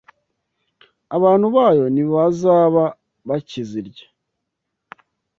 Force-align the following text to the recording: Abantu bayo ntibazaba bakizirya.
Abantu 1.15 1.47
bayo 1.55 1.85
ntibazaba 1.93 2.83
bakizirya. 3.27 4.05